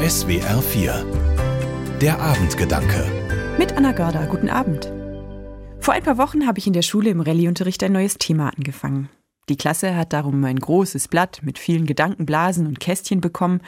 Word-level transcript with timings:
SWR 0.00 0.62
4 0.62 1.98
Der 2.00 2.20
Abendgedanke 2.20 3.56
Mit 3.58 3.72
Anna 3.72 3.90
Görder, 3.90 4.28
guten 4.28 4.48
Abend. 4.48 4.92
Vor 5.80 5.92
ein 5.92 6.04
paar 6.04 6.18
Wochen 6.18 6.46
habe 6.46 6.60
ich 6.60 6.68
in 6.68 6.72
der 6.72 6.82
Schule 6.82 7.10
im 7.10 7.20
Rallyeunterricht 7.20 7.82
ein 7.82 7.94
neues 7.94 8.16
Thema 8.16 8.50
angefangen. 8.56 9.08
Die 9.48 9.56
Klasse 9.56 9.96
hat 9.96 10.12
darum 10.12 10.44
ein 10.44 10.60
großes 10.60 11.08
Blatt 11.08 11.40
mit 11.42 11.58
vielen 11.58 11.84
Gedankenblasen 11.84 12.68
und 12.68 12.78
Kästchen 12.78 13.20
bekommen. 13.20 13.60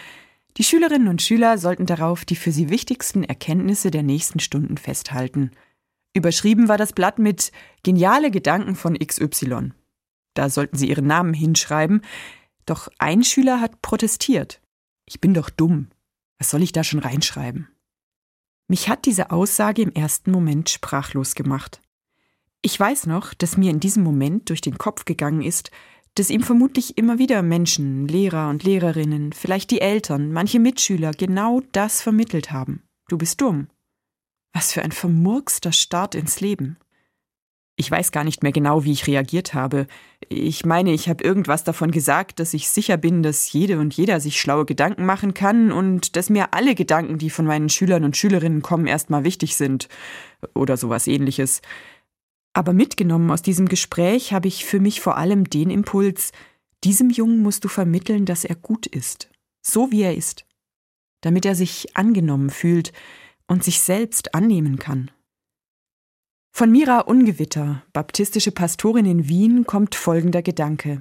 Die 0.57 0.63
Schülerinnen 0.63 1.09
und 1.09 1.21
Schüler 1.21 1.59
sollten 1.59 1.87
darauf 1.87 2.25
die 2.25 2.37
für 2.37 2.53
sie 2.53 2.71
wichtigsten 2.71 3.25
Erkenntnisse 3.25 3.91
der 3.91 4.05
nächsten 4.05 4.39
Stunden 4.39 4.77
festhalten. 4.77 5.51
Überschrieben 6.15 6.69
war 6.69 6.79
das 6.79 6.93
Blatt 6.93 7.19
mit 7.19 7.51
Geniale 7.83 8.31
Gedanken 8.31 8.77
von 8.77 8.97
XY. 8.97 9.73
Da 10.35 10.49
sollten 10.49 10.79
sie 10.79 10.91
ihren 10.91 11.09
Namen 11.09 11.35
hinschreiben, 11.35 12.03
doch 12.67 12.87
ein 13.01 13.25
Schüler 13.25 13.61
hat 13.61 13.83
protestiert. 13.83 14.61
Ich 15.07 15.21
bin 15.21 15.35
doch 15.35 15.51
dumm. 15.51 15.89
Was 16.41 16.51
soll 16.51 16.63
ich 16.63 16.73
da 16.73 16.83
schon 16.83 16.99
reinschreiben? 16.99 17.69
Mich 18.67 18.89
hat 18.89 19.05
diese 19.05 19.31
Aussage 19.31 19.83
im 19.83 19.93
ersten 19.93 20.31
Moment 20.31 20.71
sprachlos 20.71 21.35
gemacht. 21.35 21.81
Ich 22.63 22.81
weiß 22.81 23.07
noch, 23.07 23.35
dass 23.35 23.57
mir 23.57 23.71
in 23.71 23.79
diesem 23.79 24.03
Moment 24.03 24.49
durch 24.49 24.63
den 24.63 24.79
Kopf 24.79 25.05
gegangen 25.05 25.43
ist, 25.43 25.71
dass 26.15 26.31
ihm 26.31 26.43
vermutlich 26.43 26.97
immer 26.99 27.19
wieder 27.19 27.43
Menschen, 27.43 28.09
Lehrer 28.09 28.49
und 28.49 28.65
Lehrerinnen, 28.65 29.33
vielleicht 29.33 29.71
die 29.71 29.81
Eltern, 29.81 30.33
manche 30.33 30.59
Mitschüler 30.59 31.13
genau 31.13 31.61
das 31.73 32.01
vermittelt 32.01 32.53
haben. 32.53 32.83
Du 33.09 33.19
bist 33.19 33.41
dumm. 33.41 33.69
Was 34.53 34.73
für 34.73 34.83
ein 34.83 34.93
vermurkster 34.93 35.73
Start 35.73 36.15
ins 36.15 36.41
Leben. 36.41 36.79
Ich 37.81 37.91
weiß 37.91 38.13
gar 38.13 38.25
nicht 38.25 38.43
mehr 38.43 38.53
genau, 38.53 38.85
wie 38.85 38.93
ich 38.93 39.07
reagiert 39.07 39.55
habe. 39.55 39.87
Ich 40.29 40.67
meine, 40.67 40.93
ich 40.93 41.09
habe 41.09 41.25
irgendwas 41.25 41.65
davon 41.65 41.91
gesagt, 41.93 42.39
dass 42.39 42.53
ich 42.53 42.69
sicher 42.69 42.99
bin, 42.99 43.23
dass 43.23 43.51
jede 43.51 43.79
und 43.79 43.95
jeder 43.95 44.21
sich 44.21 44.39
schlaue 44.39 44.67
Gedanken 44.67 45.07
machen 45.07 45.33
kann 45.33 45.73
und 45.73 46.15
dass 46.15 46.29
mir 46.29 46.53
alle 46.53 46.75
Gedanken, 46.75 47.17
die 47.17 47.31
von 47.31 47.47
meinen 47.47 47.71
Schülern 47.71 48.05
und 48.05 48.19
Schülerinnen 48.19 48.61
kommen, 48.61 48.87
erstmal 48.87 49.25
wichtig 49.25 49.57
sind. 49.57 49.89
Oder 50.53 50.77
sowas 50.77 51.07
ähnliches. 51.07 51.63
Aber 52.53 52.75
mitgenommen 52.75 53.31
aus 53.31 53.41
diesem 53.41 53.67
Gespräch 53.67 54.35
habe 54.35 54.49
ich 54.49 54.67
für 54.67 54.79
mich 54.79 55.01
vor 55.01 55.17
allem 55.17 55.49
den 55.49 55.71
Impuls, 55.71 56.33
diesem 56.85 57.09
Jungen 57.09 57.43
musst 57.43 57.65
du 57.65 57.69
vermitteln, 57.69 58.27
dass 58.27 58.45
er 58.45 58.57
gut 58.57 58.87
ist, 58.87 59.31
so 59.63 59.91
wie 59.91 60.03
er 60.03 60.15
ist, 60.15 60.45
damit 61.23 61.47
er 61.47 61.55
sich 61.55 61.97
angenommen 61.97 62.51
fühlt 62.51 62.93
und 63.47 63.65
sich 63.65 63.81
selbst 63.81 64.35
annehmen 64.35 64.79
kann. 64.79 65.11
Von 66.61 66.73
Mira 66.73 66.99
Ungewitter, 66.99 67.85
baptistische 67.95 68.53
Pastorin 68.53 69.07
in 69.07 69.29
Wien, 69.31 69.65
kommt 69.65 69.95
folgender 69.95 70.43
Gedanke. 70.43 71.01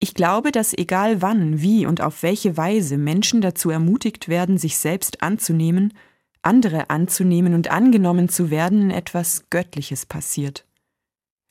Ich 0.00 0.12
glaube, 0.12 0.52
dass 0.52 0.76
egal 0.76 1.22
wann, 1.22 1.62
wie 1.62 1.86
und 1.86 2.02
auf 2.02 2.22
welche 2.22 2.58
Weise 2.58 2.98
Menschen 2.98 3.40
dazu 3.40 3.70
ermutigt 3.70 4.28
werden, 4.28 4.58
sich 4.58 4.76
selbst 4.76 5.22
anzunehmen, 5.22 5.94
andere 6.42 6.90
anzunehmen 6.90 7.54
und 7.54 7.70
angenommen 7.70 8.28
zu 8.28 8.50
werden, 8.50 8.90
etwas 8.90 9.48
Göttliches 9.48 10.04
passiert. 10.04 10.66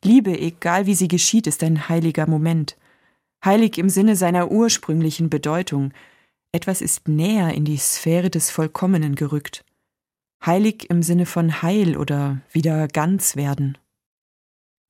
Liebe, 0.03 0.39
egal 0.39 0.85
wie 0.85 0.93
sie 0.93 1.07
geschieht, 1.07 1.47
ist 1.47 1.63
ein 1.63 1.89
heiliger 1.89 2.29
Moment. 2.29 2.77
Heilig 3.43 3.79
im 3.79 3.89
Sinne 3.89 4.15
seiner 4.15 4.51
ursprünglichen 4.51 5.31
Bedeutung. 5.31 5.93
Etwas 6.51 6.79
ist 6.79 7.07
näher 7.07 7.55
in 7.55 7.65
die 7.65 7.77
Sphäre 7.77 8.29
des 8.29 8.51
Vollkommenen 8.51 9.15
gerückt. 9.15 9.64
Heilig 10.45 10.89
im 10.91 11.01
Sinne 11.01 11.25
von 11.25 11.63
Heil 11.63 11.97
oder 11.97 12.41
wieder 12.51 12.88
ganz 12.88 13.35
werden. 13.35 13.77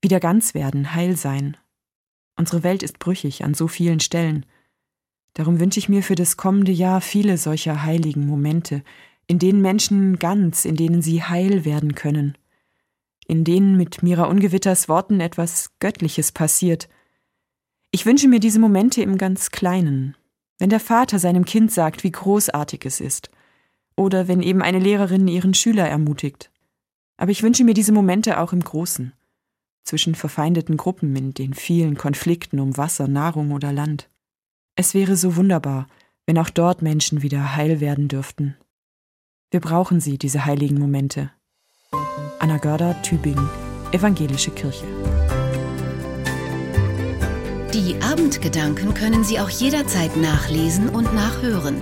Wieder 0.02 0.20
ganz 0.20 0.54
werden, 0.54 0.94
heil 0.94 1.16
sein. 1.16 1.56
Unsere 2.36 2.64
Welt 2.64 2.84
ist 2.84 3.00
brüchig 3.00 3.46
an 3.46 3.54
so 3.54 3.70
vielen 3.70 4.02
Stellen. 4.02 4.46
Darum 5.34 5.62
wünsche 5.62 5.80
ich 5.80 5.88
mir 5.88 6.04
für 6.04 6.16
das 6.16 6.36
kommende 6.36 6.74
Jahr 6.74 7.00
viele 7.00 7.38
solcher 7.38 7.84
heiligen 7.84 8.28
Momente, 8.28 8.84
in 9.28 9.40
denen 9.40 9.62
Menschen 9.62 10.20
ganz, 10.20 10.66
in 10.66 10.76
denen 10.76 11.02
sie 11.02 11.24
heil 11.24 11.64
werden 11.64 11.96
können, 11.96 12.38
in 13.26 13.46
denen 13.46 13.78
mit 13.78 14.04
Mira 14.04 14.26
Ungewitters 14.26 14.90
Worten 14.90 15.22
etwas 15.22 15.72
Göttliches 15.80 16.34
passiert. 16.34 16.90
Ich 17.92 18.06
wünsche 18.06 18.28
mir 18.28 18.42
diese 18.42 18.60
Momente 18.60 19.02
im 19.02 19.18
ganz 19.18 19.52
Kleinen, 19.52 20.18
wenn 20.60 20.70
der 20.70 20.82
Vater 20.82 21.18
seinem 21.18 21.46
Kind 21.46 21.72
sagt, 21.72 22.04
wie 22.04 22.12
großartig 22.12 22.86
es 22.86 23.00
ist, 23.00 23.32
oder 23.96 24.28
wenn 24.28 24.42
eben 24.42 24.62
eine 24.62 24.80
Lehrerin 24.80 25.28
ihren 25.28 25.54
Schüler 25.54 25.88
ermutigt. 25.88 26.52
Aber 27.18 27.32
ich 27.32 27.44
wünsche 27.44 27.64
mir 27.64 27.74
diese 27.74 27.92
Momente 27.92 28.40
auch 28.40 28.54
im 28.54 28.60
Großen, 28.60 29.14
zwischen 29.84 30.16
verfeindeten 30.16 30.78
Gruppen 30.78 31.16
in 31.16 31.34
den 31.34 31.54
vielen 31.54 31.96
Konflikten 31.96 32.60
um 32.60 32.78
Wasser, 32.78 33.08
Nahrung 33.08 33.52
oder 33.52 33.72
Land. 33.72 34.10
Es 34.76 34.94
wäre 34.94 35.16
so 35.16 35.36
wunderbar, 35.36 35.88
wenn 36.26 36.38
auch 36.38 36.50
dort 36.50 36.82
Menschen 36.82 37.22
wieder 37.22 37.56
heil 37.56 37.80
werden 37.80 38.08
dürften. 38.08 38.58
Wir 39.52 39.62
brauchen 39.62 40.02
sie, 40.02 40.18
diese 40.18 40.46
heiligen 40.46 40.80
Momente. 40.80 41.32
Anna 42.40 42.58
Görder, 42.58 43.02
Tübingen, 43.04 43.48
Evangelische 43.92 44.52
Kirche. 44.52 44.86
Die 47.74 47.96
Abendgedanken 48.02 48.94
können 48.94 49.24
Sie 49.24 49.40
auch 49.40 49.50
jederzeit 49.50 50.18
nachlesen 50.18 50.90
und 50.90 51.14
nachhören 51.14 51.82